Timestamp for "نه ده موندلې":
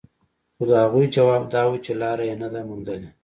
2.43-3.09